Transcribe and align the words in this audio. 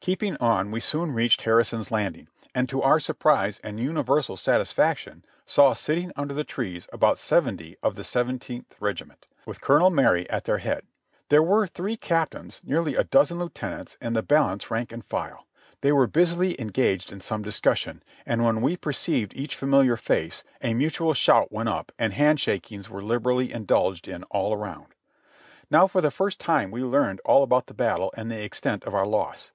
Keeping 0.00 0.36
on 0.40 0.70
we 0.70 0.78
soon 0.78 1.14
reached 1.14 1.40
Harrison's 1.40 1.90
Landing, 1.90 2.28
and 2.54 2.68
to 2.68 2.82
our 2.82 3.00
surprise 3.00 3.58
and 3.64 3.80
universal 3.80 4.36
satisfaction 4.36 5.24
saw 5.46 5.72
sitting 5.72 6.12
under 6.16 6.34
the 6.34 6.44
trees 6.44 6.86
about 6.92 7.18
seventy 7.18 7.78
of 7.82 7.94
the 7.94 8.04
Seventeenth 8.04 8.76
Regiment, 8.78 9.26
with 9.46 9.62
Colonel 9.62 9.88
Marye 9.88 10.26
at 10.28 10.44
their 10.44 10.58
head. 10.58 10.84
There 11.30 11.42
'were 11.42 11.66
three 11.66 11.96
captains, 11.96 12.60
nearly 12.62 12.94
a 12.94 13.04
dozen 13.04 13.38
lieuten 13.38 13.72
ants 13.72 13.96
and 14.02 14.14
the 14.14 14.20
balance 14.22 14.70
rank 14.70 14.92
and 14.92 15.02
file; 15.02 15.46
they 15.80 15.92
were 15.92 16.06
busily 16.06 16.60
engaged 16.60 17.10
in 17.10 17.22
some 17.22 17.40
discussion, 17.40 18.02
and 18.26 18.44
when 18.44 18.60
we 18.60 18.76
perceived 18.76 19.32
each 19.34 19.56
familiar 19.56 19.96
face 19.96 20.44
a 20.60 20.74
mu 20.74 20.90
tual 20.90 21.16
shout 21.16 21.50
went 21.50 21.70
up 21.70 21.90
and 21.98 22.12
handshakings 22.12 22.90
were 22.90 23.02
liberally 23.02 23.50
indulged 23.50 24.08
in 24.08 24.24
all 24.24 24.52
around. 24.52 24.88
Now 25.70 25.86
for 25.86 26.02
the 26.02 26.10
first 26.10 26.38
time 26.38 26.70
we 26.70 26.82
learned 26.82 27.20
all 27.24 27.42
about 27.42 27.66
the 27.66 27.72
battle 27.72 28.12
and 28.14 28.30
the 28.30 28.44
extent 28.44 28.84
of 28.84 28.94
our 28.94 29.06
loss. 29.06 29.52